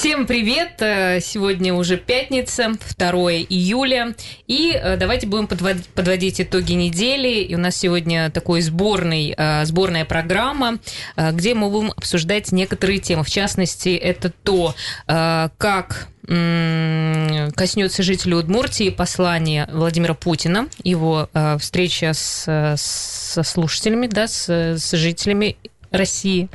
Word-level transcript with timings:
Всем 0.00 0.26
привет! 0.26 0.80
Э, 0.80 1.20
Сегодня 1.20 1.74
уже 1.74 1.98
пятница, 1.98 2.72
2 2.96 3.10
июля. 3.50 4.14
И 4.46 4.72
э, 4.72 4.96
давайте 4.96 5.26
будем 5.26 5.46
подводить, 5.46 6.40
итоги 6.40 6.72
недели. 6.72 7.42
И 7.42 7.54
у 7.54 7.58
нас 7.58 7.76
сегодня 7.76 8.30
такой 8.30 8.62
сборный, 8.62 9.34
э, 9.36 9.66
сборная 9.66 10.06
программа, 10.06 10.78
где 11.18 11.52
мы 11.52 11.68
будем 11.68 11.92
обсуждать 11.94 12.50
некоторые 12.50 12.98
темы. 12.98 13.24
В 13.24 13.28
частности, 13.28 13.90
это 13.90 14.30
то, 14.30 14.74
как 15.06 16.08
коснется 16.26 18.02
жителей 18.02 18.36
Удмуртии 18.36 18.88
послание 18.90 19.68
Владимира 19.72 20.14
Путина, 20.14 20.68
его 20.84 21.28
встреча 21.58 22.12
с, 22.14 22.76
со 22.76 23.42
слушателями, 23.42 24.06
да, 24.06 24.28
с, 24.28 24.48
с 24.48 24.92
жителями 24.92 25.56
России. 25.90 26.48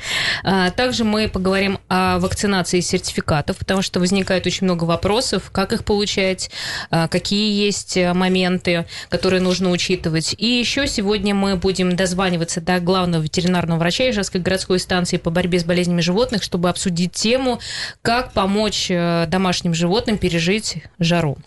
А, 0.43 0.71
Также 0.71 1.03
мы 1.03 1.27
поговорим 1.27 1.79
о 1.87 2.19
вакцинации 2.19 2.79
сертификатов, 2.79 3.57
потому 3.57 3.81
что 3.81 3.99
возникает 3.99 4.45
очень 4.45 4.65
много 4.65 4.85
вопросов, 4.85 5.49
как 5.51 5.73
их 5.73 5.83
получать, 5.83 6.49
а, 6.89 7.07
какие 7.07 7.65
есть 7.65 7.97
э, 7.97 8.13
моменты, 8.13 8.85
которые 9.09 9.41
нужно 9.41 9.71
учитывать. 9.71 10.35
И 10.37 10.45
еще 10.45 10.87
сегодня 10.87 11.35
мы 11.35 11.55
будем 11.55 11.95
дозваниваться 11.95 12.61
до 12.61 12.79
главного 12.79 13.23
ветеринарного 13.23 13.79
врача 13.79 14.09
Ижевской 14.09 14.41
городской 14.41 14.79
станции 14.79 15.17
по 15.17 15.29
борьбе 15.29 15.59
с 15.59 15.63
болезнями 15.63 16.01
животных, 16.01 16.43
чтобы 16.43 16.69
обсудить 16.69 17.11
тему, 17.13 17.59
как 18.01 18.31
помочь 18.33 18.87
э, 18.89 19.25
домашним 19.27 19.73
животным 19.73 20.17
пережить 20.17 20.77
жару. 20.99 21.37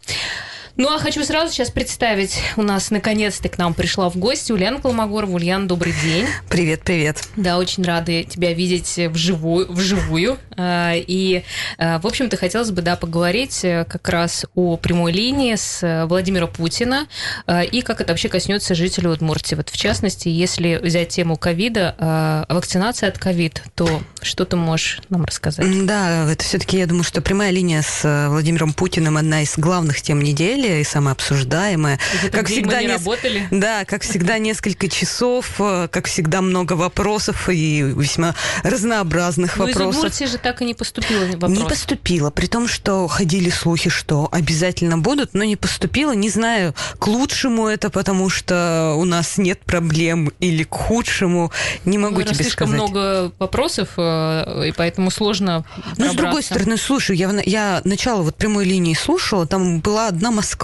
Ну, 0.79 0.95
а 0.95 1.01
хочу 1.01 1.25
сразу 1.25 1.53
сейчас 1.53 1.73
представить, 1.73 2.41
у 2.57 2.63
нас 2.63 2.93
наконец-то 2.93 3.49
к 3.49 3.59
нам 3.59 3.75
пришла 3.75 4.09
в 4.09 4.17
гости 4.17 4.53
Ульяна 4.53 4.81
Колмогорова. 4.81 5.35
Ульяна, 5.35 5.67
добрый 5.67 5.93
день. 6.05 6.25
Привет, 6.49 6.83
привет. 6.85 7.29
Да, 7.35 7.59
очень 7.59 7.83
рады 7.83 8.23
тебя 8.23 8.53
видеть 8.55 8.97
вживую. 9.11 9.67
вживую. 9.73 10.39
А, 10.57 10.95
И, 10.95 11.43
а, 11.79 11.99
в 11.99 12.07
общем-то, 12.07 12.37
хотелось 12.37 12.71
бы, 12.71 12.81
да, 12.83 12.95
поговорить 12.95 13.65
э, 13.65 13.87
как 13.89 14.09
раз 14.09 14.47
о 14.55 14.77
прямой 14.77 15.11
линии 15.11 15.57
с 15.57 15.83
э, 15.83 16.05
Владимира 16.07 16.47
Путина 16.47 17.09
а, 17.47 17.63
и 17.63 17.81
как 17.81 18.01
это 18.01 18.13
вообще 18.13 18.29
коснется 18.29 18.77
жителей 18.77 19.09
Удмуртии. 19.09 19.57
Вот, 19.57 19.71
в 19.71 19.77
частности, 19.77 20.29
если 20.29 20.79
взять 20.81 21.09
тему 21.09 21.37
ковида, 21.37 22.47
вакцинация 22.49 23.09
от 23.09 23.19
ковид, 23.19 23.65
то 23.75 24.01
что 24.23 24.45
ты 24.45 24.55
можешь 24.55 25.01
нам 25.09 25.25
рассказать? 25.25 25.87
Да, 25.87 26.31
это 26.31 26.45
все-таки, 26.45 26.79
я 26.79 26.87
думаю, 26.87 27.03
что 27.03 27.21
прямая 27.21 27.51
линия 27.51 27.83
с 27.83 28.05
э, 28.05 28.29
Владимиром 28.29 28.73
Путиным 28.73 29.17
одна 29.17 29.43
из 29.43 29.59
главных 29.59 30.03
тем 30.03 30.23
недели 30.23 30.68
и 30.77 30.85
самая 30.85 31.13
обсуждаемая. 31.13 31.99
В 31.99 32.25
этот 32.25 32.47
день 32.47 32.67
мы 32.67 32.75
не 32.75 32.89
работали. 32.89 33.49
Да, 33.51 33.85
как 33.85 34.03
всегда, 34.03 34.39
несколько 34.39 34.89
часов, 34.89 35.55
э, 35.59 35.89
как 35.91 36.07
всегда, 36.07 36.41
много 36.41 36.75
вопросов 36.75 37.49
и 37.49 37.83
весьма 37.83 38.35
разнообразных 38.63 39.57
Ну, 39.57 39.67
из 39.67 39.75
вопросов. 39.77 39.99
Удмуртии 39.99 40.25
же 40.27 40.39
так 40.39 40.63
и 40.63 40.65
не 40.65 40.75
поступило 40.75 41.25
вопрос. 41.27 41.51
Не 41.51 41.65
поступила, 41.65 42.31
при 42.31 42.47
том, 42.47 42.69
что 42.69 43.09
ходили 43.09 43.51
слухи, 43.51 43.91
что 43.91 44.29
обязательно 44.31 44.99
будут, 44.99 45.35
но 45.35 45.45
не 45.45 45.57
поступила. 45.57 46.13
Не 46.13 46.31
знаю, 46.31 46.75
к 46.99 47.07
лучшему 47.07 47.67
это, 47.67 47.91
потому 47.91 48.29
что 48.29 48.95
у 48.97 49.05
нас 49.05 49.39
нет 49.39 49.61
проблем, 49.65 50.33
или 50.41 50.65
к 50.65 50.75
худшему, 50.75 51.51
не 51.85 51.99
могу 51.99 52.17
Наверное, 52.17 52.35
тебе 52.35 52.45
слишком 52.45 52.69
сказать. 52.69 52.91
много 52.91 53.33
вопросов, 53.39 53.89
и 53.97 54.73
поэтому 54.77 55.11
сложно 55.11 55.65
Ну, 55.97 56.13
с 56.13 56.15
другой 56.15 56.43
стороны, 56.43 56.77
слушай, 56.77 57.17
я, 57.17 57.31
я 57.45 57.81
начало 57.85 58.23
вот 58.23 58.37
прямой 58.37 58.65
линии 58.65 58.95
слушала, 58.95 59.47
там 59.47 59.81
была 59.81 60.09
одна 60.09 60.31
Москва. 60.31 60.58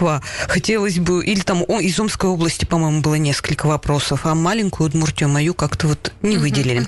Хотелось 0.48 0.98
бы, 0.98 1.24
или 1.24 1.40
там 1.40 1.64
о, 1.66 1.80
из 1.80 1.98
Омской 1.98 2.28
области, 2.28 2.64
по-моему, 2.64 3.00
было 3.00 3.14
несколько 3.14 3.66
вопросов, 3.66 4.26
а 4.26 4.34
маленькую 4.34 4.88
Удмуртию 4.88 5.28
мою 5.28 5.55
как-то 5.55 5.88
вот 5.88 6.12
не 6.22 6.36
выделили. 6.36 6.86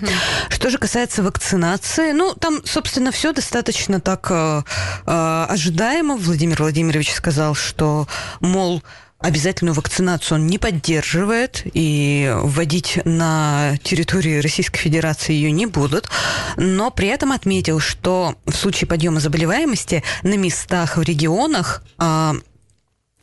Что 0.49 0.71
же 0.71 0.79
касается 0.79 1.23
вакцинации, 1.23 2.13
ну, 2.13 2.35
там, 2.35 2.61
собственно, 2.65 3.13
все 3.13 3.33
достаточно 3.33 4.01
так 4.01 4.27
э, 4.31 4.63
э, 5.07 5.47
ожидаемо. 5.49 6.17
Владимир 6.17 6.59
Владимирович 6.59 7.13
сказал, 7.13 7.55
что, 7.55 8.09
мол, 8.41 8.83
Обязательную 9.19 9.75
вакцинацию 9.75 10.39
он 10.39 10.47
не 10.47 10.59
поддерживает, 10.59 11.63
и 11.65 12.31
вводить 12.37 13.01
на 13.07 13.79
территории 13.83 14.41
Российской 14.41 14.79
Федерации 14.79 15.33
ее 15.33 15.51
не 15.53 15.65
будут. 15.65 16.11
Но 16.59 16.91
при 16.91 17.09
этом 17.09 17.33
отметил, 17.33 17.81
что 17.81 18.35
в 18.45 18.53
случае 18.53 18.87
подъема 18.87 19.21
заболеваемости 19.21 20.03
на 20.23 20.37
местах 20.37 20.99
в 20.99 21.03
регионах 21.03 21.83
а, 21.97 22.35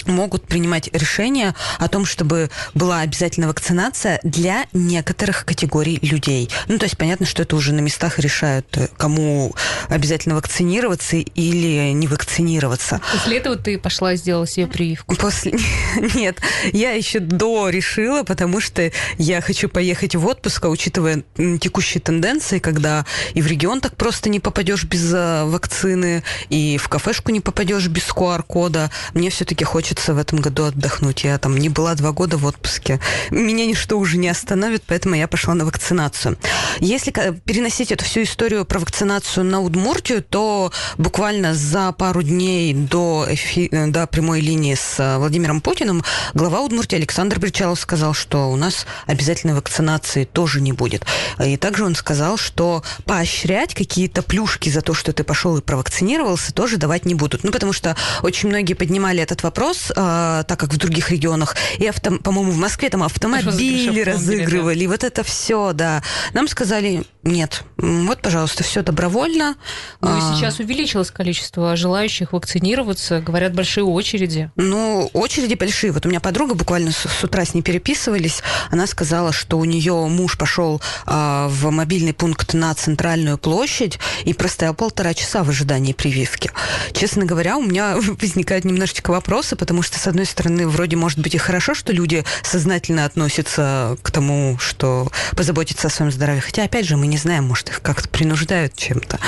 могут 0.07 0.45
принимать 0.45 0.89
решение 0.93 1.55
о 1.79 1.87
том, 1.87 2.05
чтобы 2.05 2.49
была 2.73 2.99
обязательная 2.99 3.49
вакцинация 3.49 4.19
для 4.23 4.65
некоторых 4.73 5.45
категорий 5.45 5.99
людей. 6.01 6.49
Ну, 6.67 6.77
то 6.77 6.85
есть 6.85 6.97
понятно, 6.97 7.25
что 7.25 7.43
это 7.43 7.55
уже 7.55 7.73
на 7.73 7.79
местах 7.79 8.19
решают, 8.19 8.65
э, 8.77 8.87
кому 8.97 9.55
обязательно 9.89 10.35
вакцинироваться 10.35 11.17
или 11.17 11.91
не 11.93 12.07
вакцинироваться. 12.07 13.01
После 13.11 13.37
этого 13.37 13.55
ты 13.55 13.77
пошла 13.77 14.13
и 14.13 14.17
сделала 14.17 14.47
себе 14.47 14.67
прививку. 14.67 15.15
После... 15.15 15.53
Нет, 16.15 16.37
я 16.71 16.91
еще 16.91 17.19
до 17.19 17.69
решила, 17.69 18.23
потому 18.23 18.59
что 18.59 18.91
я 19.17 19.41
хочу 19.41 19.69
поехать 19.69 20.15
в 20.15 20.25
отпуск, 20.25 20.65
а 20.65 20.69
учитывая 20.69 21.23
текущие 21.37 22.01
тенденции, 22.01 22.59
когда 22.59 23.05
и 23.33 23.41
в 23.41 23.47
регион 23.47 23.81
так 23.81 23.95
просто 23.95 24.29
не 24.29 24.39
попадешь 24.39 24.83
без 24.83 25.11
а, 25.13 25.45
вакцины, 25.45 26.23
и 26.49 26.77
в 26.77 26.87
кафешку 26.89 27.31
не 27.31 27.39
попадешь 27.39 27.87
без 27.87 28.03
QR-кода, 28.03 28.91
мне 29.13 29.29
все-таки 29.29 29.63
хочется 29.63 29.92
в 29.99 30.17
этом 30.17 30.39
году 30.39 30.65
отдохнуть. 30.65 31.23
Я 31.23 31.37
там 31.37 31.57
не 31.57 31.69
была 31.69 31.95
два 31.95 32.11
года 32.11 32.37
в 32.37 32.45
отпуске. 32.45 32.99
Меня 33.29 33.65
ничто 33.65 33.97
уже 33.97 34.17
не 34.17 34.29
остановит, 34.29 34.83
поэтому 34.87 35.15
я 35.15 35.27
пошла 35.27 35.53
на 35.53 35.65
вакцинацию. 35.65 36.37
Если 36.79 37.11
переносить 37.11 37.91
эту 37.91 38.05
всю 38.05 38.23
историю 38.23 38.65
про 38.65 38.79
вакцинацию 38.79 39.43
на 39.45 39.61
Удмуртию, 39.61 40.23
то 40.23 40.71
буквально 40.97 41.53
за 41.53 41.91
пару 41.91 42.23
дней 42.23 42.73
до, 42.73 43.25
эфи- 43.29 43.69
до 43.91 44.07
прямой 44.07 44.41
линии 44.41 44.75
с 44.75 44.99
э, 44.99 45.17
Владимиром 45.17 45.61
Путиным 45.61 46.03
глава 46.33 46.61
Удмуртии 46.61 46.95
Александр 46.95 47.39
Бричалов 47.39 47.79
сказал, 47.79 48.13
что 48.13 48.49
у 48.51 48.55
нас 48.55 48.85
обязательной 49.05 49.53
вакцинации 49.53 50.25
тоже 50.25 50.61
не 50.61 50.73
будет. 50.73 51.05
И 51.43 51.57
также 51.57 51.85
он 51.85 51.95
сказал, 51.95 52.37
что 52.37 52.83
поощрять 53.05 53.73
какие-то 53.73 54.21
плюшки 54.23 54.69
за 54.69 54.81
то, 54.81 54.93
что 54.93 55.13
ты 55.13 55.23
пошел 55.23 55.57
и 55.57 55.61
провакцинировался, 55.61 56.53
тоже 56.53 56.77
давать 56.77 57.05
не 57.05 57.15
будут. 57.15 57.43
Ну, 57.43 57.51
потому 57.51 57.73
что 57.73 57.95
очень 58.21 58.49
многие 58.49 58.73
поднимали 58.73 59.21
этот 59.21 59.43
вопрос, 59.43 59.82
э, 59.91 60.43
так 60.47 60.59
как 60.59 60.73
в 60.73 60.77
других 60.77 61.11
регионах, 61.11 61.55
и, 61.77 61.87
авто- 61.87 62.19
по-моему, 62.19 62.51
в 62.51 62.57
Москве 62.57 62.89
там 62.89 63.03
автомобили 63.03 64.03
да. 64.03 64.11
разыгрывали, 64.11 64.83
и 64.83 64.87
вот 64.87 65.03
это 65.03 65.23
все, 65.23 65.73
да. 65.73 66.01
Нам 66.33 66.47
сказали, 66.47 67.03
нет, 67.23 67.63
вот, 67.77 68.21
пожалуйста, 68.21 68.63
все 68.63 68.81
добровольно. 68.83 69.55
Ну 70.01 70.17
и 70.17 70.19
А, 70.21 70.35
сейчас 70.35 70.59
увеличилось 70.59 71.09
количество 71.09 71.75
желающих 71.75 72.33
вакцинироваться. 72.33 73.21
Говорят, 73.21 73.53
большие 73.53 73.85
очереди. 73.85 74.51
Ну, 74.57 75.09
очереди 75.13 75.53
большие. 75.55 75.91
Вот 75.93 76.05
у 76.05 76.09
меня 76.09 76.19
подруга 76.19 76.53
буквально 76.53 76.91
с, 76.91 77.07
с 77.07 77.23
утра 77.23 77.45
с 77.45 77.53
ней 77.53 77.61
переписывались. 77.61 78.41
Она 78.71 78.87
сказала, 78.87 79.31
что 79.31 79.57
у 79.57 79.65
нее 79.65 79.93
муж 79.93 80.37
пошел 80.37 80.81
а, 81.05 81.47
в 81.47 81.69
мобильный 81.71 82.13
пункт 82.13 82.53
на 82.53 82.73
центральную 82.73 83.37
площадь 83.37 83.99
и 84.25 84.33
простоял 84.33 84.73
полтора 84.73 85.13
часа 85.13 85.43
в 85.43 85.49
ожидании 85.49 85.93
прививки. 85.93 86.51
Честно 86.91 87.25
говоря, 87.25 87.57
у 87.57 87.63
меня 87.63 87.95
возникают 88.21 88.65
немножечко 88.65 89.11
вопросы, 89.11 89.55
потому 89.63 89.81
что, 89.81 89.97
с 89.97 90.07
одной 90.07 90.25
стороны, 90.25 90.67
вроде 90.67 90.97
может 90.97 91.19
быть 91.19 91.35
и 91.35 91.37
хорошо, 91.37 91.73
что 91.73 91.93
люди 91.93 92.25
сознательно 92.41 93.05
относятся 93.05 93.97
к 94.01 94.11
тому, 94.11 94.57
что 94.59 95.07
позаботиться 95.37 95.87
о 95.87 95.89
своем 95.89 96.11
здоровье. 96.11 96.41
Хотя, 96.41 96.65
опять 96.65 96.85
же, 96.85 96.97
мы 96.97 97.07
не 97.07 97.15
знаем, 97.15 97.45
может, 97.45 97.69
их 97.69 97.81
как-то 97.81 98.09
принуждают 98.09 98.75
чем-то. 98.75 99.19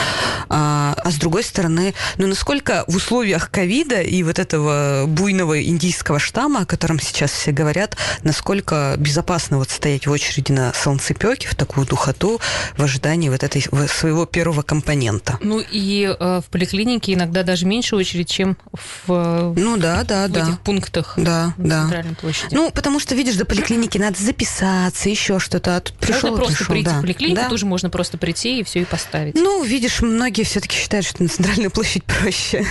А, 0.50 0.94
а 1.02 1.10
с 1.10 1.16
другой 1.16 1.46
стороны, 1.46 1.94
ну, 2.18 2.28
насколько 2.28 2.84
в 2.90 2.98
условиях 2.98 3.50
ковида 3.50 4.02
и 4.02 4.24
вот 4.24 4.38
этого 4.38 5.06
буйного 5.08 5.64
индийского 5.64 6.20
штамма, 6.20 6.64
о 6.64 6.66
котором 6.66 7.00
сейчас 7.00 7.32
все 7.32 7.54
говорят, 7.54 7.96
насколько 8.24 8.96
безопасно 8.98 9.58
вот 9.58 9.70
стоять 9.70 10.06
в 10.06 10.12
очереди 10.12 10.52
на 10.52 10.74
солнцепеке 10.74 11.48
в 11.48 11.56
такую 11.56 11.88
духоту 11.88 12.42
в 12.76 12.84
ожидании 12.84 13.30
вот 13.30 13.42
этой 13.42 13.62
своего 13.88 14.26
первого 14.26 14.64
компонента. 14.64 15.40
Ну 15.40 15.62
и 15.62 16.14
э, 16.20 16.42
в 16.46 16.52
поликлинике 16.52 17.14
иногда 17.14 17.44
даже 17.44 17.66
меньше 17.66 17.96
очередь, 17.96 18.30
чем 18.30 18.58
в, 18.74 19.14
э, 19.14 19.54
Ну 19.56 19.78
да, 19.78 20.04
да, 20.04 20.25
в 20.32 20.34
да. 20.34 20.44
этих 20.44 20.60
пунктах 20.62 21.14
Да, 21.18 21.54
на 21.58 21.68
да. 21.70 21.82
центральной 21.84 22.16
площади. 22.16 22.54
Ну, 22.56 22.72
потому 22.72 23.00
что, 23.00 23.16
видишь, 23.16 23.36
до 23.36 23.46
поликлиники 23.46 23.98
надо 23.98 24.22
записаться, 24.22 25.10
еще 25.10 25.40
что-то, 25.40 25.78
а 25.78 25.80
тут 25.82 25.96
пришел, 25.98 26.30
Можно 26.32 26.38
просто 26.38 26.58
пришел, 26.58 26.74
прийти 26.74 26.90
да. 26.90 26.98
в 26.98 27.02
поликлинику, 27.02 27.42
Да. 27.42 27.50
тоже 27.50 27.66
можно 27.66 27.90
просто 27.90 28.18
прийти 28.18 28.60
и 28.60 28.64
все 28.64 28.82
и 28.82 28.86
поставить. 28.86 29.36
Ну, 29.36 29.64
видишь, 29.64 30.02
многие 30.02 30.44
все-таки 30.44 30.76
считают, 30.78 31.06
что 31.06 31.24
на 31.24 31.30
центральную 31.30 31.72
площадь 31.72 32.04
проще. 32.04 32.66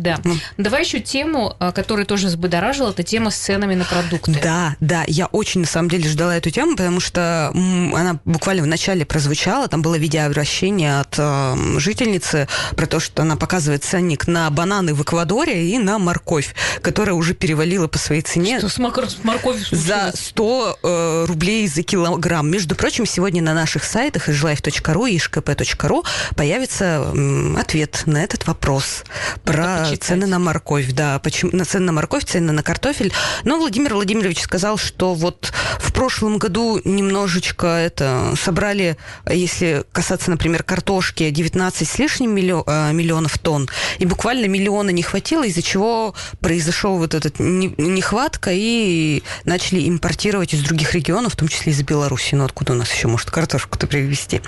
Да. 0.00 0.18
Ну. 0.24 0.36
Давай 0.56 0.84
еще 0.84 1.00
тему, 1.00 1.54
а, 1.58 1.70
которая 1.70 2.06
тоже 2.06 2.28
взбудоражила, 2.28 2.90
это 2.90 3.02
тема 3.02 3.30
с 3.30 3.36
ценами 3.36 3.74
на 3.74 3.84
продукты. 3.84 4.38
Да, 4.42 4.74
да, 4.80 5.04
я 5.06 5.26
очень 5.26 5.60
на 5.60 5.66
самом 5.66 5.90
деле 5.90 6.08
ждала 6.08 6.36
эту 6.36 6.50
тему, 6.50 6.76
потому 6.76 6.98
что 6.98 7.48
она 7.52 8.18
буквально 8.24 8.62
в 8.62 8.66
начале 8.66 9.04
прозвучала, 9.04 9.68
там 9.68 9.82
было 9.82 9.96
видеообращение 9.96 11.00
от 11.00 11.14
э, 11.18 11.54
жительницы 11.78 12.48
про 12.74 12.86
то, 12.86 13.00
что 13.00 13.22
она 13.22 13.36
показывает 13.36 13.84
ценник 13.84 14.26
на 14.26 14.48
бананы 14.50 14.94
в 14.94 15.02
Эквадоре 15.02 15.68
и 15.68 15.78
на 15.78 15.98
морковь, 15.98 16.54
которая 16.80 17.14
уже 17.14 17.34
перевалила 17.34 17.86
по 17.86 17.98
своей 17.98 18.22
цене 18.22 18.58
Что 18.58 18.68
с, 18.70 18.78
мокр- 18.78 19.08
с 19.10 19.22
морковью 19.22 19.62
за 19.70 20.12
случилось? 20.12 20.20
100 20.20 20.78
э, 20.82 21.24
рублей 21.28 21.68
за 21.68 21.82
килограмм. 21.82 22.50
Между 22.50 22.74
прочим, 22.74 23.04
сегодня 23.04 23.42
на 23.42 23.52
наших 23.52 23.84
сайтах 23.84 24.28
ижлайф.ру 24.30 25.06
и 25.06 25.16
ишкп.ру 25.16 26.04
появится 26.34 26.84
м, 27.12 27.56
ответ 27.56 28.02
на 28.06 28.22
этот 28.22 28.46
вопрос 28.46 29.04
про 29.44 29.81
почитать. 29.90 30.08
цены 30.08 30.26
на 30.26 30.38
морковь. 30.38 30.92
Да, 30.92 31.18
почему 31.18 31.50
на 31.54 31.64
цены 31.64 31.86
на 31.86 31.92
морковь, 31.92 32.24
цены 32.24 32.52
на 32.52 32.62
картофель. 32.62 33.12
Но 33.44 33.58
Владимир 33.58 33.94
Владимирович 33.94 34.40
сказал, 34.40 34.76
что 34.76 35.14
вот 35.14 35.52
в 35.80 35.91
прошлом 35.92 36.38
году 36.38 36.80
немножечко 36.84 37.66
это 37.66 38.34
собрали, 38.40 38.96
если 39.30 39.84
касаться, 39.92 40.30
например, 40.30 40.62
картошки, 40.62 41.30
19 41.30 41.88
с 41.88 41.98
лишним 41.98 42.34
миллио- 42.36 42.64
э, 42.66 42.92
миллионов 42.92 43.38
тонн, 43.38 43.68
и 43.98 44.06
буквально 44.06 44.46
миллиона 44.46 44.90
не 44.90 45.02
хватило, 45.02 45.44
из-за 45.44 45.62
чего 45.62 46.14
произошел 46.40 46.98
вот 46.98 47.14
этот 47.14 47.38
не- 47.38 47.74
нехватка, 47.78 48.50
и 48.52 49.22
начали 49.44 49.88
импортировать 49.88 50.54
из 50.54 50.62
других 50.62 50.94
регионов, 50.94 51.34
в 51.34 51.36
том 51.36 51.48
числе 51.48 51.72
из 51.72 51.82
Беларуси. 51.82 52.34
Ну, 52.34 52.44
откуда 52.44 52.72
у 52.72 52.76
нас 52.76 52.92
еще 52.92 53.08
может 53.08 53.30
картошку-то 53.30 53.86
привезти? 53.86 54.40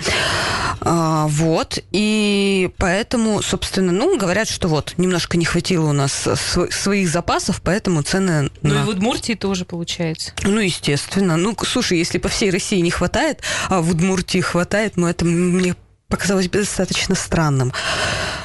А, 0.81 1.27
вот, 1.27 1.79
и 1.91 2.69
поэтому, 2.77 3.41
собственно, 3.41 3.91
ну, 3.91 4.17
говорят, 4.17 4.47
что 4.49 4.67
вот, 4.67 4.93
немножко 4.97 5.37
не 5.37 5.45
хватило 5.45 5.89
у 5.89 5.93
нас 5.93 6.13
св- 6.13 6.71
своих 6.73 7.09
запасов, 7.09 7.61
поэтому 7.63 8.01
цены 8.01 8.49
Ну 8.61 8.73
на... 8.73 8.81
и 8.81 8.85
в 8.85 8.89
Удмуртии 8.89 9.33
тоже 9.33 9.65
получается. 9.65 10.33
Ну, 10.43 10.59
естественно. 10.59 11.34
Ну, 11.37 11.55
слушай, 11.63 11.97
если 11.97 12.17
по 12.17 12.29
всей 12.29 12.49
России 12.49 12.79
не 12.79 12.91
хватает, 12.91 13.41
а 13.69 13.81
в 13.81 13.89
Удмуртии 13.91 14.39
хватает, 14.39 14.97
ну, 14.97 15.07
это 15.07 15.25
мне 15.25 15.75
показалось 16.07 16.49
бы 16.49 16.59
достаточно 16.59 17.15
странным. 17.15 17.73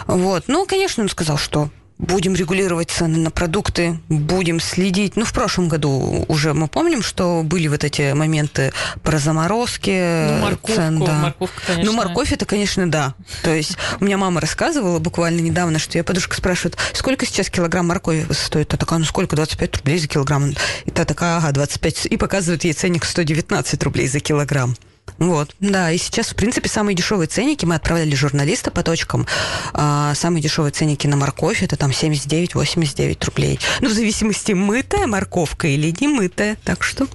Вот. 0.07 0.45
Ну, 0.49 0.67
конечно, 0.67 1.03
он 1.03 1.09
сказал, 1.09 1.39
что 1.39 1.71
будем 2.01 2.35
регулировать 2.35 2.91
цены 2.91 3.19
на 3.19 3.31
продукты, 3.31 3.99
будем 4.09 4.59
следить. 4.61 5.17
Ну, 5.17 5.25
в 5.25 5.33
прошлом 5.33 5.69
году 5.69 6.25
уже 6.29 6.55
мы 6.55 6.67
помним, 6.69 7.03
что 7.03 7.43
были 7.45 7.69
вот 7.69 7.85
эти 7.85 8.13
моменты 8.13 8.73
про 9.03 9.19
заморозки 9.19 9.91
Ну, 10.31 10.39
морковку, 10.39 10.73
цен. 10.77 10.99
да. 11.05 11.13
морковка, 11.19 11.61
конечно. 11.67 11.85
Ну, 11.93 11.97
морковь 11.97 12.33
это, 12.33 12.47
конечно, 12.47 12.91
да. 12.91 13.15
То 13.43 13.55
есть 13.55 13.77
у 14.01 14.05
меня 14.05 14.17
мама 14.17 14.41
рассказывала 14.41 14.99
буквально 14.99 15.41
недавно, 15.41 15.79
что 15.79 15.99
ее 15.99 16.05
подружка 16.05 16.37
спрашивает, 16.37 16.77
сколько 16.93 17.27
сейчас 17.27 17.51
килограмм 17.51 17.89
моркови 17.89 18.27
стоит? 18.31 18.69
Та 18.69 18.77
такая, 18.77 18.99
ну 18.99 19.05
сколько? 19.05 19.37
25 19.37 19.77
рублей 19.79 19.99
за 19.99 20.09
килограмм. 20.09 20.51
И 20.87 20.91
та 20.91 21.05
такая, 21.05 21.37
ага, 21.37 21.53
25. 21.53 22.07
И 22.07 22.17
показывает 22.17 22.65
ей 22.65 22.73
ценник 22.73 23.05
119 23.05 23.83
рублей 23.85 24.09
за 24.09 24.21
килограмм. 24.21 24.75
Вот, 25.21 25.55
да, 25.61 25.93
и 25.93 25.99
сейчас, 25.99 26.29
в 26.29 26.35
принципе, 26.35 26.71
самые 26.71 26.97
дешевые 26.97 27.29
ценники, 27.29 27.67
мы 27.67 27.75
отправляли 27.75 28.15
журналиста 28.15 28.71
по 28.71 28.83
точкам, 28.83 29.27
а, 29.75 30.15
самые 30.15 30.43
дешевые 30.43 30.73
ценники 30.73 31.07
на 31.07 31.17
морковь, 31.17 31.63
это 31.63 31.77
там 31.77 31.91
79-89 31.91 33.23
рублей. 33.27 33.61
Ну, 33.81 33.91
в 33.91 33.93
зависимости, 33.93 34.53
мытая 34.53 35.07
морковка 35.07 35.69
или 35.69 35.95
не 36.01 36.09
мытая, 36.09 36.57
так 36.65 36.83
что... 36.83 37.07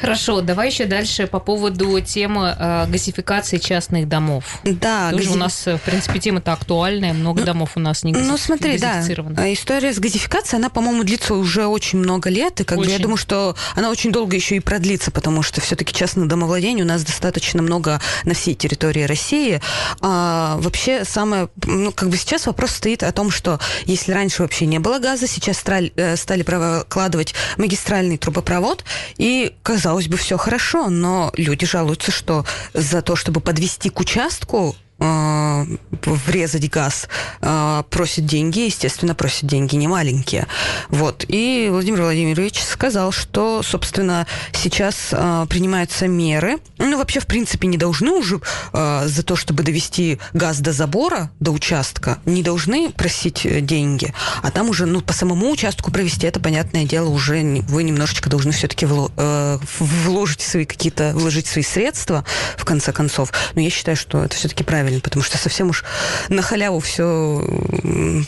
Хорошо, 0.00 0.40
давай 0.40 0.68
еще 0.70 0.84
дальше 0.84 1.26
по 1.26 1.38
поводу 1.40 2.00
темы 2.00 2.54
э, 2.58 2.86
газификации 2.88 3.58
частных 3.58 4.08
домов. 4.08 4.44
Да, 4.64 5.10
Тоже 5.10 5.24
гази- 5.24 5.32
у 5.32 5.36
нас, 5.36 5.66
э, 5.66 5.76
в 5.76 5.82
принципе, 5.82 6.18
тема-то 6.20 6.52
актуальная, 6.52 7.12
много 7.12 7.42
домов 7.42 7.72
у 7.76 7.80
нас 7.80 8.02
не 8.04 8.12
газифи- 8.12 8.28
Ну, 8.28 8.36
смотри, 8.36 8.78
да, 8.78 8.94
газифицировано. 8.94 9.42
а 9.42 9.52
история 9.52 9.92
с 9.92 9.98
газификацией, 9.98 10.58
она, 10.60 10.68
по-моему, 10.70 11.04
длится 11.04 11.34
уже 11.34 11.66
очень 11.66 11.98
много 11.98 12.28
лет, 12.30 12.60
и 12.60 12.64
как 12.64 12.78
бы 12.78 12.84
я 12.86 12.94
Очень. 12.94 13.02
думаю, 13.02 13.16
что 13.16 13.56
она 13.74 13.90
очень 13.90 14.12
долго 14.12 14.36
еще 14.36 14.56
и 14.56 14.60
продлится, 14.60 15.10
потому 15.10 15.42
что 15.42 15.60
все-таки 15.60 15.94
частное 15.94 16.26
домовладение 16.26 16.84
у 16.84 16.88
нас 16.88 17.02
достаточно 17.04 17.62
много 17.62 18.00
на 18.24 18.34
всей 18.34 18.54
территории 18.54 19.02
России. 19.04 19.60
А, 20.00 20.56
вообще, 20.60 21.04
самое, 21.04 21.48
ну, 21.64 21.92
как 21.92 22.08
бы 22.10 22.16
сейчас 22.16 22.46
вопрос 22.46 22.72
стоит 22.72 23.02
о 23.02 23.12
том, 23.12 23.30
что 23.30 23.58
если 23.84 24.12
раньше 24.12 24.42
вообще 24.42 24.66
не 24.66 24.78
было 24.78 24.98
газа, 24.98 25.26
сейчас 25.26 25.56
страль- 25.62 25.92
э, 25.96 26.16
стали 26.16 26.42
прокладывать 26.42 27.34
магистральный 27.56 28.18
трубопровод, 28.18 28.84
и, 29.16 29.45
казалось 29.62 30.08
бы, 30.08 30.16
все 30.16 30.36
хорошо, 30.36 30.88
но 30.88 31.32
люди 31.36 31.66
жалуются, 31.66 32.10
что 32.10 32.44
за 32.74 33.02
то, 33.02 33.16
чтобы 33.16 33.40
подвести 33.40 33.90
к 33.90 34.00
участку, 34.00 34.76
врезать 34.98 36.70
газ, 36.70 37.08
э, 37.42 37.82
просят 37.90 38.26
деньги, 38.26 38.60
естественно, 38.60 39.14
просят 39.14 39.46
деньги 39.46 39.76
не 39.76 39.88
маленькие. 39.88 40.46
Вот. 40.88 41.24
И 41.28 41.68
Владимир 41.70 42.02
Владимирович 42.02 42.62
сказал, 42.62 43.12
что, 43.12 43.62
собственно, 43.62 44.26
сейчас 44.52 45.08
э, 45.12 45.46
принимаются 45.48 46.08
меры. 46.08 46.58
Ну, 46.78 46.96
вообще, 46.98 47.20
в 47.20 47.26
принципе, 47.26 47.66
не 47.66 47.76
должны 47.76 48.10
уже 48.10 48.40
э, 48.72 49.02
за 49.06 49.22
то, 49.22 49.36
чтобы 49.36 49.62
довести 49.62 50.18
газ 50.32 50.60
до 50.60 50.72
забора, 50.72 51.30
до 51.40 51.50
участка, 51.50 52.18
не 52.24 52.42
должны 52.42 52.90
просить 52.90 53.44
э, 53.44 53.60
деньги. 53.60 54.14
А 54.42 54.50
там 54.50 54.70
уже, 54.70 54.86
ну, 54.86 55.00
по 55.00 55.12
самому 55.12 55.50
участку 55.50 55.90
провести, 55.90 56.26
это, 56.26 56.40
понятное 56.40 56.84
дело, 56.84 57.08
уже 57.08 57.36
вы 57.68 57.82
немножечко 57.82 58.30
должны 58.30 58.52
все-таки 58.52 58.86
вложить 58.86 60.40
свои 60.40 60.64
какие-то, 60.64 61.12
вложить 61.14 61.46
свои 61.46 61.62
средства, 61.62 62.24
в 62.56 62.64
конце 62.64 62.92
концов. 62.92 63.32
Но 63.54 63.60
я 63.60 63.70
считаю, 63.70 63.96
что 63.96 64.24
это 64.24 64.36
все-таки 64.36 64.64
правильно, 64.64 64.85
потому 65.02 65.22
что 65.22 65.38
совсем 65.38 65.70
уж 65.70 65.84
на 66.28 66.42
халяву 66.42 66.80
все 66.80 67.42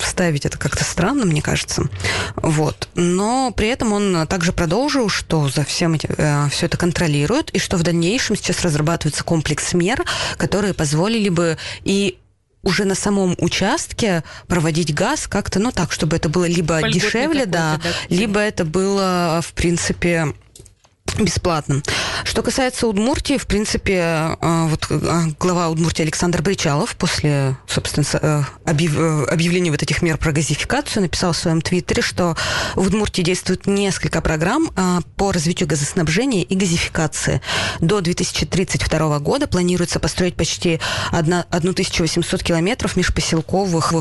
ставить, 0.03 0.47
это 0.47 0.59
как-то 0.59 0.85
странно, 0.85 1.25
мне 1.25 1.43
кажется. 1.43 1.85
Вот. 2.37 2.89
Но 2.95 3.53
при 3.53 3.69
этом 3.69 3.93
он 3.93 4.27
также 4.27 4.53
продолжил, 4.53 5.09
что 5.09 5.49
за 5.49 5.65
всем 5.65 5.95
эти, 5.95 6.09
все 6.51 6.67
это 6.67 6.77
контролирует, 6.77 7.51
и 7.51 7.59
что 7.59 7.77
в 7.77 7.83
дальнейшем 7.83 8.37
сейчас 8.37 8.63
разрабатывается 8.63 9.25
комплекс 9.25 9.73
мер, 9.73 10.05
которые 10.37 10.75
позволили 10.75 11.29
бы 11.29 11.59
и 11.85 12.19
уже 12.63 12.85
на 12.85 12.95
самом 12.95 13.37
участке 13.39 14.25
проводить 14.49 14.93
газ 14.93 15.29
как-то, 15.29 15.59
ну 15.61 15.71
так, 15.73 15.93
чтобы 15.93 16.17
это 16.17 16.29
было 16.29 16.45
либо 16.45 16.75
Вольготный 16.75 16.93
дешевле, 17.01 17.47
да, 17.47 17.81
да, 17.83 17.91
либо 18.09 18.41
это 18.41 18.65
было, 18.65 19.41
в 19.43 19.53
принципе, 19.53 20.35
бесплатно. 21.19 21.83
Что 22.25 22.43
касается 22.43 22.87
Удмуртии, 22.87 23.39
в 23.39 23.47
принципе, 23.47 24.37
э, 24.41 24.67
вот 24.69 24.87
э, 24.91 25.23
глава 25.39 25.69
Удмуртии 25.69 26.03
Александр 26.03 26.43
Бричалов 26.43 26.97
после, 26.97 27.57
собственно, 27.67 28.05
э, 28.21 28.43
объяв- 28.65 29.29
объявления 29.29 29.71
вот 29.71 29.83
этих 29.83 30.03
мер 30.03 30.17
про 30.19 30.33
газификацию 30.33 31.03
написал 31.03 31.33
в 31.33 31.37
своем 31.37 31.61
твиттере, 31.63 32.03
что 32.03 32.37
в 32.75 32.87
Удмуртии 32.87 33.23
действует 33.23 33.67
несколько 33.67 34.21
программ 34.21 34.71
по 35.17 35.33
развитию 35.33 35.69
газоснабжения 35.69 36.43
и 36.43 36.55
газификации. 36.55 37.41
До 37.81 38.01
2032 38.01 39.19
года 39.19 39.47
планируется 39.47 40.01
построить 40.01 40.37
почти 40.37 40.81
одна- 41.11 41.47
1800 41.51 42.43
километров 42.43 42.97
межпоселковых 42.97 43.93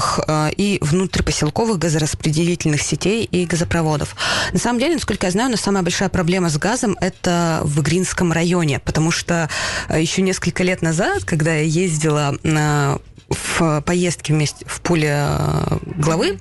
и 0.57 0.77
внутрипоселковых 0.81 1.77
газораспределительных 1.77 2.81
сетей 2.81 3.23
и 3.25 3.45
газопроводов. 3.45 4.15
На 4.51 4.59
самом 4.59 4.79
деле, 4.79 4.95
насколько 4.95 5.25
я 5.27 5.31
знаю, 5.31 5.49
у 5.49 5.51
нас 5.51 5.61
самая 5.61 5.83
большая 5.83 6.09
проблема 6.09 6.49
с 6.49 6.57
газом 6.57 6.96
это 7.01 7.61
в 7.63 7.81
Игринском 7.81 8.31
районе, 8.31 8.79
потому 8.79 9.11
что 9.11 9.49
э, 9.89 10.01
еще 10.01 10.21
несколько 10.21 10.63
лет 10.63 10.81
назад, 10.81 11.23
когда 11.25 11.53
я 11.55 11.61
ездила 11.61 12.35
на 12.43 12.99
в 13.29 13.81
поездке 13.81 14.33
вместе 14.33 14.65
в 14.65 14.81
поле 14.81 15.11
э, 15.11 15.77
главы 15.97 16.39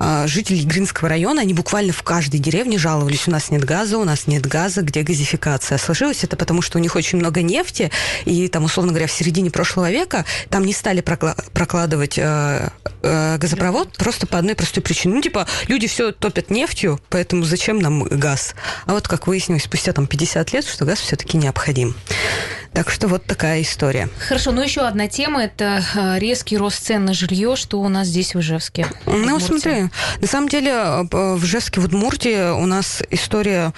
э, 0.00 0.24
жители 0.26 0.62
Гринского 0.64 1.08
района, 1.08 1.42
они 1.42 1.54
буквально 1.54 1.92
в 1.92 2.02
каждой 2.02 2.40
деревне 2.40 2.78
жаловались, 2.78 3.28
у 3.28 3.30
нас 3.30 3.50
нет 3.50 3.64
газа, 3.64 3.98
у 3.98 4.04
нас 4.04 4.26
нет 4.26 4.46
газа, 4.46 4.82
где 4.82 5.02
газификация. 5.02 5.78
Сложилось 5.78 6.24
это 6.24 6.36
потому, 6.36 6.62
что 6.62 6.78
у 6.78 6.80
них 6.80 6.96
очень 6.96 7.18
много 7.18 7.42
нефти, 7.42 7.90
и 8.24 8.48
там, 8.48 8.64
условно 8.64 8.92
говоря, 8.92 9.06
в 9.06 9.12
середине 9.12 9.50
прошлого 9.50 9.90
века 9.90 10.24
там 10.50 10.64
не 10.64 10.72
стали 10.72 11.02
прокла- 11.02 11.36
прокладывать 11.52 12.18
э, 12.18 12.70
э, 13.02 13.38
газопровод 13.38 13.96
просто 13.96 14.26
по 14.26 14.38
одной 14.38 14.54
простой 14.54 14.82
причине. 14.82 15.14
Ну, 15.14 15.22
типа, 15.22 15.46
люди 15.68 15.86
все 15.86 16.12
топят 16.12 16.50
нефтью, 16.50 17.00
поэтому 17.08 17.44
зачем 17.44 17.78
нам 17.78 18.02
газ? 18.04 18.54
А 18.86 18.92
вот 18.92 19.06
как 19.06 19.26
выяснилось 19.26 19.64
спустя 19.64 19.92
там 19.92 20.06
50 20.06 20.52
лет, 20.52 20.66
что 20.66 20.84
газ 20.84 20.98
все-таки 21.00 21.36
необходим. 21.36 21.94
Так 22.72 22.90
что 22.90 23.08
вот 23.08 23.24
такая 23.24 23.62
история. 23.62 24.08
Хорошо, 24.28 24.52
ну 24.52 24.62
еще 24.62 24.82
одна 24.82 25.08
тема– 25.08 25.44
это 25.44 25.82
э, 25.94 26.18
резкий 26.18 26.56
рост 26.56 26.82
цен 26.84 27.04
на 27.04 27.14
жилье, 27.14 27.56
что 27.56 27.80
у 27.80 27.88
нас 27.88 28.08
здесь 28.08 28.34
в 28.34 28.40
Ижевске. 28.40 28.86
в 29.04 29.06
Ну, 29.06 29.36
Удмуртии. 29.36 29.46
смотри, 29.46 29.90
на 30.20 30.26
самом 30.26 30.48
деле 30.48 30.70
э, 30.70 31.02
в 31.10 31.44
Ижевске, 31.44 31.80
в 31.80 31.84
Удмуртии 31.86 32.50
у 32.52 32.66
нас 32.66 33.02
история, 33.10 33.72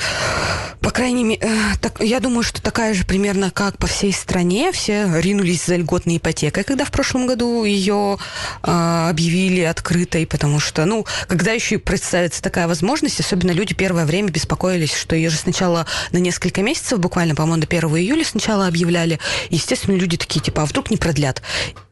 по 0.81 0.91
крайней 0.91 1.25
мере, 1.25 1.49
так, 1.81 2.01
я 2.01 2.21
думаю, 2.21 2.43
что 2.43 2.61
такая 2.63 2.95
же 2.95 3.05
примерно, 3.05 3.51
как 3.51 3.79
по 3.79 3.87
всей 3.87 4.13
стране. 4.13 4.73
Все 4.73 5.07
ринулись 5.21 5.65
за 5.67 5.77
льготной 5.77 6.17
ипотекой, 6.19 6.65
когда 6.65 6.85
в 6.85 6.91
прошлом 6.91 7.27
году 7.27 7.65
ее 7.65 8.19
э, 8.63 9.07
объявили 9.11 9.61
открытой, 9.61 10.27
потому 10.27 10.59
что, 10.61 10.85
ну, 10.87 11.07
когда 11.27 11.53
еще 11.53 11.79
представится 11.79 12.43
такая 12.43 12.67
возможность, 12.69 13.21
особенно 13.21 13.51
люди 13.53 13.75
первое 13.75 14.05
время 14.07 14.31
беспокоились, 14.31 14.95
что 14.95 15.15
ее 15.15 15.31
же 15.31 15.37
сначала 15.37 15.87
на 16.13 16.19
несколько 16.19 16.63
месяцев, 16.63 16.99
буквально, 16.99 17.35
по-моему, 17.35 17.63
до 17.63 17.67
1 17.77 17.89
июля 17.97 18.25
сначала 18.25 18.67
объявляли, 18.67 18.78
объявляли. 18.79 19.19
Естественно, 19.51 19.97
люди 19.97 20.17
такие, 20.17 20.41
типа, 20.41 20.63
а 20.63 20.67
вдруг 20.67 20.91
не 20.91 20.97
продлят? 20.97 21.43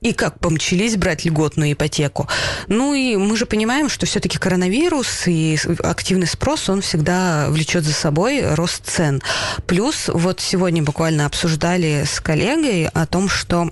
И 0.01 0.13
как 0.13 0.39
помчились 0.39 0.97
брать 0.97 1.25
льготную 1.25 1.73
ипотеку. 1.73 2.29
Ну 2.69 2.95
и 2.95 3.17
мы 3.17 3.37
же 3.37 3.47
понимаем, 3.47 3.89
что 3.89 4.07
все-таки 4.07 4.39
коронавирус 4.39 5.27
и 5.27 5.59
активный 5.83 6.27
спрос, 6.27 6.69
он 6.69 6.81
всегда 6.81 7.47
влечет 7.49 7.85
за 7.85 7.93
собой 7.93 8.55
рост 8.55 8.87
цен. 8.87 9.21
Плюс 9.67 10.09
вот 10.13 10.41
сегодня 10.41 10.83
буквально 10.83 11.27
обсуждали 11.27 12.05
с 12.07 12.21
коллегой 12.21 12.87
о 12.87 13.07
том, 13.07 13.29
что 13.29 13.71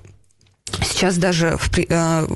Сейчас 0.83 1.17
даже 1.17 1.57
в, 1.57 1.69
э, 1.77 2.27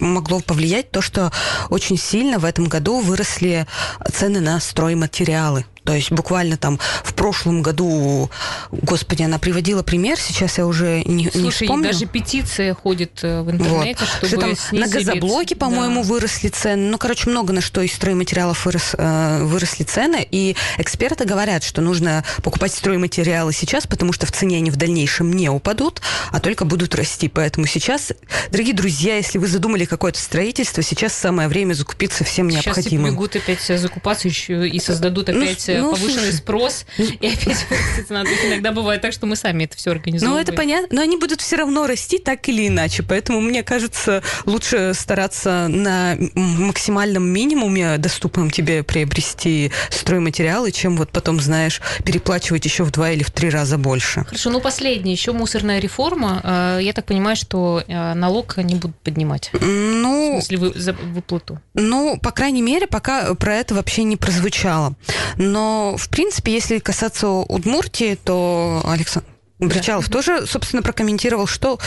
могло 0.00 0.40
повлиять 0.40 0.90
то, 0.90 1.00
что 1.00 1.32
очень 1.70 1.96
сильно 1.96 2.38
в 2.38 2.44
этом 2.44 2.66
году 2.66 3.00
выросли 3.00 3.66
цены 4.12 4.40
на 4.40 4.60
стройматериалы. 4.60 5.64
То 5.86 5.94
есть 5.94 6.10
буквально 6.10 6.56
там 6.56 6.80
в 7.04 7.14
прошлом 7.14 7.62
году, 7.62 8.28
господи, 8.72 9.22
она 9.22 9.38
приводила 9.38 9.84
пример, 9.84 10.18
сейчас 10.18 10.58
я 10.58 10.66
уже 10.66 11.04
не, 11.04 11.30
Слушай, 11.30 11.44
не 11.44 11.50
вспомню. 11.50 11.92
даже 11.92 12.06
петиция 12.06 12.74
ходит 12.74 13.20
э, 13.22 13.42
в 13.42 13.52
интернете, 13.52 14.00
вот. 14.00 14.08
чтобы 14.08 14.26
что 14.26 14.40
там 14.40 14.56
снизили... 14.56 14.80
на 14.80 14.88
газоблоке, 14.88 15.54
по-моему, 15.54 16.02
да. 16.02 16.08
выросли 16.08 16.48
цены. 16.48 16.90
Ну, 16.90 16.98
короче, 16.98 17.30
много 17.30 17.52
на 17.52 17.60
что 17.60 17.82
из 17.82 17.94
стройматериалов 17.94 18.66
вырос, 18.66 18.96
э, 18.98 19.44
выросли 19.44 19.84
цены. 19.84 20.26
И 20.28 20.56
эксперты 20.78 21.24
говорят, 21.24 21.62
что 21.62 21.80
нужно 21.80 22.24
покупать 22.42 22.74
стройматериалы 22.74 23.52
сейчас, 23.52 23.86
потому 23.86 24.12
что 24.12 24.26
в 24.26 24.32
цене 24.32 24.56
они 24.56 24.72
в 24.72 24.76
дальнейшем 24.76 25.32
не 25.32 25.48
упадут, 25.48 26.00
а 26.32 26.40
только 26.40 26.64
будут 26.64 26.96
расти. 26.96 27.28
Поэтому 27.28 27.66
сейчас, 27.68 28.12
дорогие 28.50 28.74
друзья, 28.74 29.18
если 29.18 29.38
вы 29.38 29.46
задумали 29.46 29.84
какое-то 29.84 30.18
строительство, 30.18 30.82
сейчас 30.82 31.12
самое 31.12 31.48
время 31.48 31.74
закупиться 31.74 32.24
всем 32.24 32.50
сейчас 32.50 32.64
необходимым. 32.66 33.06
Сейчас 33.06 33.14
бегут 33.14 33.36
опять 33.36 33.80
закупаться 33.80 34.26
еще 34.26 34.68
и 34.68 34.80
создадут 34.80 35.28
опять 35.28 35.64
ну, 35.68 35.75
ну, 35.82 35.90
повышенный 35.90 36.12
слушай. 36.12 36.32
спрос, 36.32 36.86
и 36.98 37.26
опять 37.26 37.66
надо. 38.08 38.30
Иногда 38.46 38.72
бывает 38.72 39.02
так, 39.02 39.12
что 39.12 39.26
мы 39.26 39.36
сами 39.36 39.64
это 39.64 39.76
все 39.76 39.90
организуем. 39.90 40.32
Ну, 40.32 40.38
это 40.38 40.52
понятно, 40.52 40.88
но 40.96 41.02
они 41.02 41.16
будут 41.16 41.40
все 41.40 41.56
равно 41.56 41.86
расти 41.86 42.18
так 42.18 42.48
или 42.48 42.68
иначе, 42.68 43.02
поэтому 43.02 43.40
мне 43.40 43.62
кажется, 43.62 44.22
лучше 44.44 44.92
стараться 44.94 45.68
на 45.68 46.16
максимальном 46.34 47.24
минимуме 47.24 47.98
доступном 47.98 48.50
тебе 48.50 48.82
приобрести 48.82 49.72
стройматериалы, 49.90 50.72
чем 50.72 50.96
вот 50.96 51.10
потом, 51.10 51.40
знаешь, 51.40 51.80
переплачивать 52.04 52.64
еще 52.64 52.84
в 52.84 52.90
два 52.90 53.10
или 53.10 53.22
в 53.22 53.30
три 53.30 53.50
раза 53.50 53.78
больше. 53.78 54.24
Хорошо, 54.24 54.50
ну 54.50 54.60
последнее, 54.60 55.12
еще 55.12 55.32
мусорная 55.32 55.78
реформа. 55.78 56.40
А, 56.42 56.78
я 56.78 56.92
так 56.92 57.04
понимаю, 57.06 57.36
что 57.36 57.82
а, 57.88 58.14
налог 58.14 58.56
не 58.58 58.74
будут 58.74 58.96
поднимать. 58.96 59.50
Ну, 59.60 60.38
в 60.40 60.44
смысле, 60.44 60.58
вы, 60.58 60.72
за 60.80 60.92
выплату. 60.92 61.60
Ну, 61.74 62.18
по 62.22 62.30
крайней 62.30 62.62
мере, 62.62 62.86
пока 62.86 63.34
про 63.34 63.54
это 63.54 63.74
вообще 63.74 64.04
не 64.04 64.16
прозвучало. 64.16 64.94
Но, 65.36 65.65
в 65.96 66.08
принципе, 66.08 66.52
если 66.52 66.78
касаться 66.78 67.28
Удмуртии, 67.28 68.18
то 68.22 68.82
Александр 68.84 69.28
Бричалов 69.58 70.08
да. 70.08 70.12
тоже, 70.12 70.46
собственно, 70.46 70.82
прокомментировал, 70.82 71.46
что, 71.46 71.78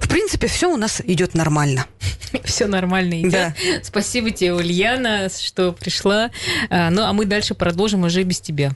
в 0.00 0.08
принципе, 0.08 0.46
все 0.46 0.72
у 0.72 0.76
нас 0.76 1.02
идет 1.04 1.34
нормально. 1.34 1.86
Все 2.44 2.66
нормально 2.66 3.20
идет. 3.20 3.32
Да. 3.32 3.54
Спасибо 3.82 4.30
тебе, 4.30 4.54
Ульяна, 4.54 5.28
что 5.28 5.72
пришла. 5.72 6.30
А, 6.70 6.90
ну, 6.90 7.02
а 7.02 7.12
мы 7.12 7.26
дальше 7.26 7.54
продолжим 7.54 8.04
уже 8.04 8.22
без 8.22 8.40
тебя. 8.40 8.72